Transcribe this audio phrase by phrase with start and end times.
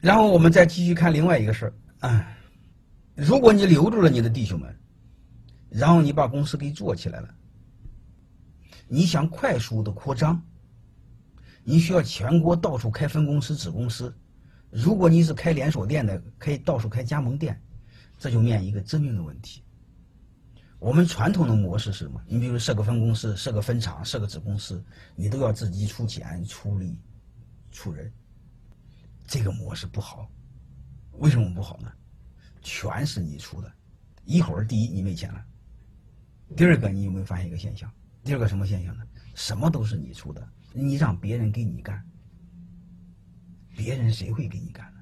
[0.00, 1.74] 然后我们再继续看另外一个事儿
[2.08, 2.36] 啊，
[3.14, 4.74] 如果你留住了你的弟兄们，
[5.68, 7.34] 然后你把公司给做起来了，
[8.88, 10.42] 你想快速的扩张，
[11.62, 14.14] 你需要全国到处开分公司、子公司。
[14.70, 17.60] 如果你是开连锁店的，可以到处开加盟店，
[18.18, 19.62] 这就面临一个致命的问题。
[20.78, 22.22] 我们传统的模式是什么？
[22.26, 24.82] 你比如设个分公司、设个分厂、设个子公司，
[25.14, 26.98] 你都要自己出钱、出力、
[27.70, 28.10] 出人。
[29.30, 30.28] 这个模式不好，
[31.20, 31.92] 为什么不好呢？
[32.62, 33.72] 全是你出的，
[34.24, 35.40] 一会儿第一你没钱了，
[36.56, 37.88] 第二个你有没有发现一个现象？
[38.24, 39.04] 第二个什么现象呢？
[39.36, 42.04] 什么都是你出的，你让别人给你干，
[43.76, 45.00] 别人谁会给你干呢？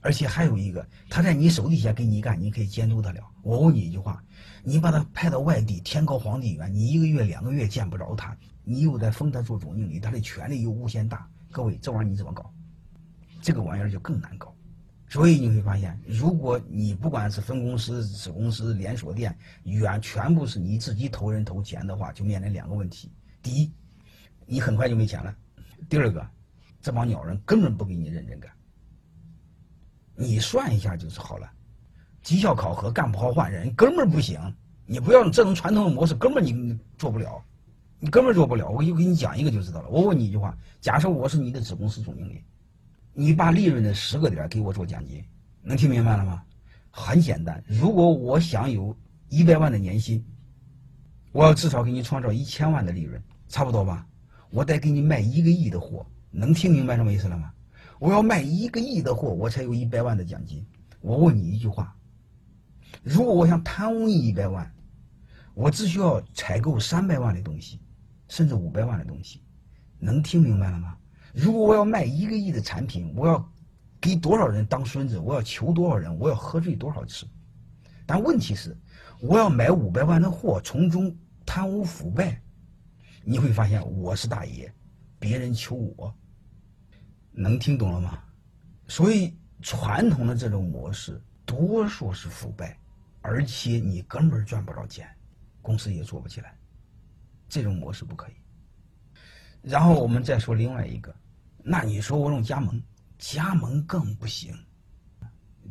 [0.00, 3.28] 而且还有一个，他在你手底下给你干，你可以监督得了。
[3.42, 4.22] 我问你一句话：
[4.62, 11.28] 你把他派到外地，天高皇帝远，你一个月两个月见不着他，你又在封他做总经理，他的权力又无限大。
[11.50, 12.48] 各位，这玩意儿你怎么搞？
[13.40, 14.54] 这个玩意儿就更难搞，
[15.08, 23.10] 所以你会发现，如果你不管是分公司、子公司、连锁店，远全部是你自己投人投钱的话，就面临两个问题：
[23.42, 23.72] 第一，
[24.46, 25.34] 你很快就没钱了；
[25.88, 26.24] 第二个，
[26.82, 28.50] 这帮鸟人根本不给你认真干。
[30.14, 31.50] 你算一下就是好了，
[32.22, 34.38] 绩效考核干不好换人，根本不行。
[34.84, 37.42] 你不要这种传统的模式，根本你做不了，
[37.98, 38.68] 你根本做不了。
[38.68, 39.88] 我就给你讲一个就知道了。
[39.88, 42.44] 我问你一句话：假设我是你的子公司总经理。
[43.12, 45.24] 你把利润的十个点给我做奖金，
[45.62, 46.42] 能听明白了吗？
[46.90, 48.96] 很简单，如果我想有
[49.28, 50.24] 一百万的年薪，
[51.32, 54.06] 我要至少给你创造一千万的利润，差不多吧？
[54.50, 57.52] 我得给你卖一个亿的货，能听明白什么意思了吗？
[57.98, 60.66] 我要卖一个亿的货，我才有一百万的奖金。
[61.00, 61.94] 我问你一句话：
[63.02, 64.72] 如果我想贪污一百万，
[65.54, 67.78] 我只需要采购三百万的东西，
[68.28, 69.42] 甚至五百万的东西，
[69.98, 70.96] 能听明白了吗？
[71.32, 73.52] 如果我要卖一个亿的产品，我要
[74.00, 75.18] 给多少人当孙子？
[75.18, 76.18] 我要求多少人？
[76.18, 77.26] 我要喝醉多少次？
[78.06, 78.76] 但问题是，
[79.20, 82.40] 我要买五百万的货，从中贪污腐败，
[83.22, 84.72] 你会发现我是大爷，
[85.18, 86.12] 别人求我，
[87.30, 88.22] 能听懂了吗？
[88.88, 92.76] 所以传统的这种模式，多数是腐败，
[93.20, 95.08] 而且你根本赚不着钱，
[95.62, 96.58] 公司也做不起来，
[97.48, 98.32] 这种模式不可以。
[99.62, 101.14] 然后我们再说另外一个，
[101.62, 102.82] 那你说我用加盟，
[103.18, 104.54] 加盟更不行。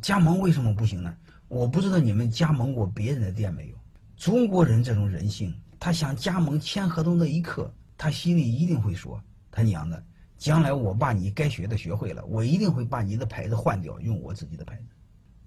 [0.00, 1.14] 加盟为什么不行呢？
[1.48, 3.76] 我不知道你们加盟过别人的店没有。
[4.16, 10.02] 中国人这种人性，他想加盟签合同那一刻，他心里一定会说：“他娘的，
[10.38, 14.84] 将来我把你该学的学会了，我一定会把你的牌子换掉，用我自己的牌子。”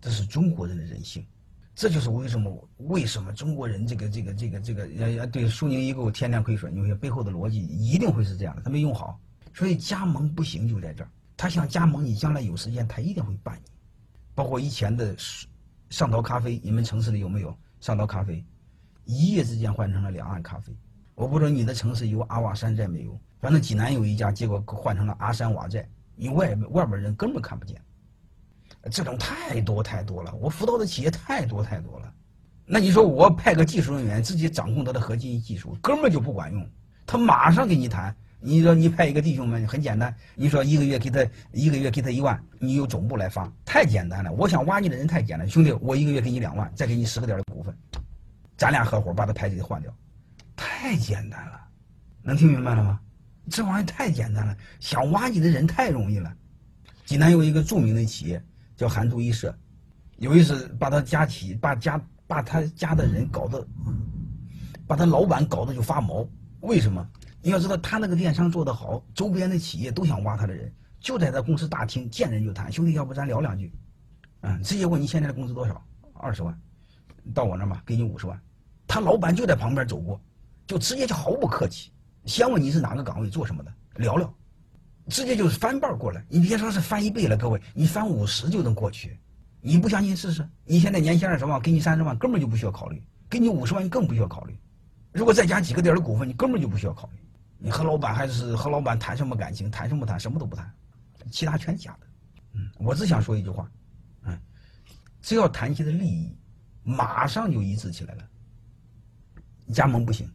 [0.01, 1.25] 这是中国人的人性。
[1.75, 4.84] 这就是为什么为什么中国人这个这个这个这个
[5.17, 9.19] 呃对苏宁易购天天亏损，有些背后的逻辑一定会是这样的，他没用好，
[9.53, 11.09] 所以加盟不行就在这儿。
[11.35, 13.72] 他想加盟你，将来有时间他一定会办你。
[14.35, 15.16] 包括以前的
[15.89, 18.44] 上岛咖啡，你们城市里有没有上岛咖啡？
[19.05, 20.72] 一夜之间换成了两岸咖啡。
[21.16, 23.19] 我不知道你的城市有阿瓦山寨没有？
[23.40, 27.81] 反正济南有一家，结果换成了阿山瓦寨，你外外边人根本看不见。
[28.91, 32.13] 这种太多太多了，我辅导的企业太多太多了。
[32.66, 36.69] 那你说我派个技术人员自己掌控他的核心技术，根本就不管用。
[37.05, 44.31] 他马上跟你谈，你说你派一个弟兄们很简单，你说一个月给他一个月给他一万，你由总部来发，太简单了。
[44.31, 47.75] 我想挖你的人太简单，兄弟，我一个月给你两万，再给你十个点的股份，
[48.55, 49.93] 咱俩合伙把他牌子给换掉，
[50.55, 51.59] 太简单了。
[52.22, 52.99] 能听明白了吗？
[53.49, 56.33] 这玩意太简单了，想挖你的人太容易了。
[57.05, 58.41] 济南有一个著名的企业。
[58.83, 59.57] 叫韩都衣舍，
[60.17, 63.66] 有一次把他家企把家把他家的人搞得，
[64.85, 66.27] 把他老板搞得就发毛。
[66.59, 67.07] 为什么？
[67.41, 73.73] 你要知道他那个电商做得好，周边的企业都想挖他的人，就在他公司大厅见人就谈，兄弟，要不咱聊两句？
[74.41, 75.81] 嗯，直接问你现在的工资多少？
[76.16, 76.61] 二十万，
[77.33, 78.38] 到我那儿吧，给你五十万。
[78.85, 80.22] 他老板就在旁边走过，
[80.67, 81.89] 就直接就毫不客气，
[82.25, 84.33] 先问你是哪个岗位做什么的，聊聊。
[85.08, 89.20] 直接就是翻倍过来，你别说是翻一倍了，各位，你翻五十就能过去。
[89.59, 90.47] 你不相信试试？
[90.66, 94.58] 你现在年薪二十万，给你三十万，根本就不需要考虑；给你五十万，你更不需要考虑。
[95.11, 97.20] 如果再加几个点的股份，你根本就不需要考虑。
[97.58, 99.72] 你和老板还是和老板谈什么感情？
[99.72, 100.20] 谈什么谈？
[100.20, 100.70] 什么都不谈，
[101.32, 102.08] 其他全假的。
[102.53, 103.72] 嗯，我只想说一句话，
[104.26, 104.38] 嗯，
[105.22, 106.35] 只要谈起的利益，
[106.84, 108.23] 马上就一致起来了。
[109.73, 110.29] 加盟不行。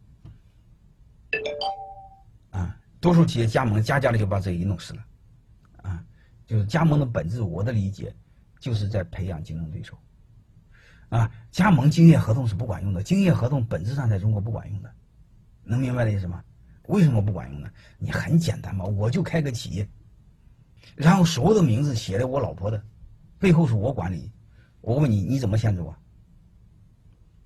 [3.00, 5.04] 多数企业加盟加价了就把这给弄死了，
[5.82, 6.04] 啊，
[6.46, 8.14] 就是加盟的本质，我的理解
[8.58, 9.96] 就是在培养竞争对手，
[11.08, 14.92] 啊，加盟竞业合同是不管用的，竞业合同本质上在中国不管用的，
[15.62, 16.42] 能明白的意思吗？
[16.88, 17.70] 为什么不管用呢？
[17.98, 19.88] 你很简单嘛，我就开个企业，
[20.96, 22.82] 然后所有的名字写的我老婆的，
[23.38, 24.32] 背后是我管理。
[24.80, 25.94] 我问你，你怎么限制我？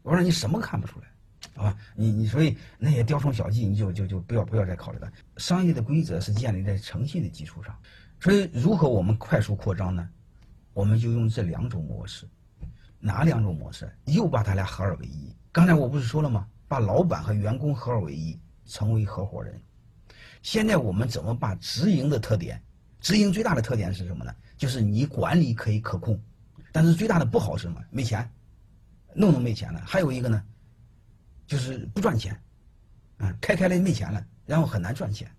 [0.03, 1.12] 我说你什么看不出来？
[1.55, 5.13] 啊，你你所以那些雕虫小技，你就就就不要不要再考虑了。
[5.37, 7.77] 商业的规则是建立在诚信的基础上，
[8.21, 10.09] 所以如何我们快速扩张呢？
[10.73, 12.27] 我们就用这两种模式，
[12.99, 13.91] 哪两种模式？
[14.07, 15.35] 又把它俩合二为一。
[15.53, 16.47] 刚才我不是说了吗？
[16.67, 19.61] 把老板和员工合二为一，成为合伙人。
[20.43, 22.61] 现在我们怎么把直营的特点？
[23.01, 24.35] 直营最大的特点是什么呢？
[24.57, 26.19] 就是你管理可以可控，
[26.73, 27.79] 但是最大的不好是什么？
[27.91, 28.27] 没钱，
[29.15, 29.83] 弄弄没钱了。
[29.85, 30.43] 还有一个呢？
[31.47, 32.39] 就是不赚钱，
[33.19, 35.31] 嗯，开开了没钱了，然后很难赚钱。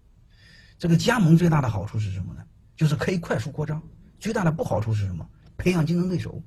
[0.78, 2.44] 这个加盟最大的好处是什么呢？
[2.76, 3.82] 就是可以快速扩张。
[4.20, 5.28] 最大的不好处是什么？
[5.58, 6.42] 培养竞争对手。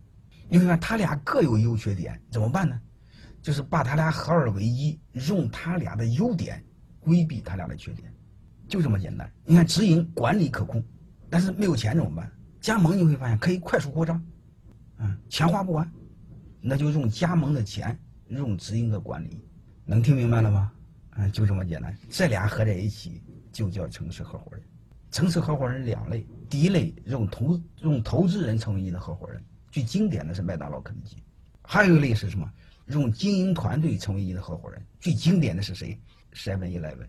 [0.49, 2.81] 你看，他俩各有优缺点，怎么办呢？
[3.43, 4.99] 就是把他俩合二为一，
[5.29, 6.65] 用他俩的优点
[7.01, 8.13] 规避他俩的缺点，
[8.69, 9.31] 就这么简单。
[9.45, 10.85] 你看，直营管理可控，
[11.31, 12.31] 但是没有钱怎么办？
[12.61, 14.21] 加盟你会发现可以快速扩张，
[14.99, 15.89] 嗯，钱花不完，
[16.61, 17.97] 那就用加盟的钱，
[18.29, 19.41] 用直营的管理。
[19.85, 20.73] 能听明白了吗？
[21.17, 21.97] 嗯，就这么简单。
[22.11, 24.63] 这俩合在一起就叫城市合伙人。
[25.11, 31.17] 城市合伙人两类，第一类用投用投资人成为你的合伙人，最经典的是麦当劳、肯德基；
[31.63, 32.51] 还有一类是什么？
[32.87, 35.99] 用经营团队成为你的合伙人，最经典的是谁
[36.35, 37.07] ？Seven Eleven。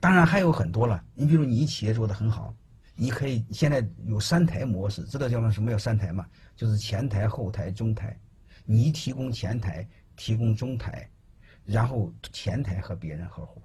[0.00, 1.02] 当然还有很多了。
[1.14, 2.54] 你比如你企业做的很好，
[2.94, 6.26] 你可以现在有三台模式，知道叫什么叫三台吗？
[6.54, 8.18] 就是前台、后台、中台。
[8.64, 11.08] 你提供前台，提供中台。
[11.64, 13.60] 然后前台和别人合伙，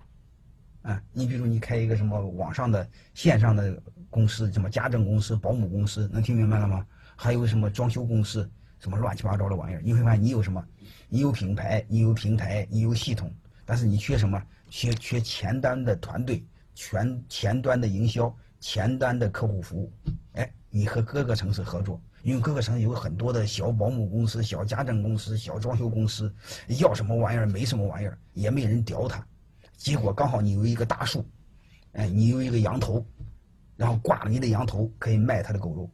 [0.81, 6.83] 啊，你比如你开一个什么网上的线上的公司，什么家政公司、保姆公司，能听明白了吗？
[7.15, 8.49] 还有什么装修公司，
[8.79, 10.65] 什么乱七八糟的玩意儿，你会发现你有什么？
[11.09, 13.31] 你有品牌，你有平台，你有系统，
[13.65, 14.43] 但是你缺什么？
[14.67, 16.43] 缺缺前端的团队，
[16.73, 19.93] 全前端的营销，前端的客户服务。
[20.33, 22.01] 哎，你和各个城市合作。
[22.23, 26.33] 因为各个城市有很多的小保姆公司、小家政公司、小装修公司，
[26.79, 29.25] 要什么玩意儿没什么玩意儿，也没人屌他。
[29.75, 31.25] 结果刚好你有一个大树，
[31.93, 33.05] 哎，你有一个羊头，
[33.75, 35.89] 然后挂了你的羊头可以卖他的狗肉，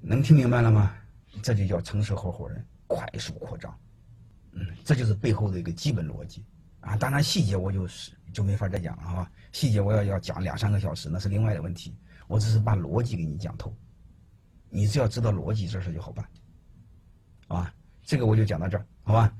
[0.00, 0.94] 能听明白了吗？
[1.42, 3.74] 这就叫城市合伙人快速扩张，
[4.52, 6.44] 嗯，这就是背后的一个基本逻辑
[6.80, 6.96] 啊。
[6.96, 11.94] 当然细节我就是就没法再讲了哈，细节我要要讲两三个小时那是另外的问题，
[12.28, 13.74] 我只是把逻辑给你讲透。
[14.72, 16.26] 你只要知道逻辑，这事就好办，
[17.46, 17.74] 好吧？
[18.02, 19.32] 这个我就讲到这儿，好吧？